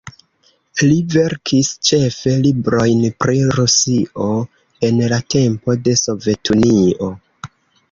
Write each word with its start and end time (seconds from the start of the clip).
Li 0.91 0.95
verkis 1.15 1.69
ĉefe 1.89 2.33
librojn 2.45 3.05
pri 3.25 3.45
Rusio 3.59 4.27
en 4.89 4.99
la 5.15 5.23
tempo 5.37 5.79
de 5.85 5.97
Sovetunio. 6.05 7.15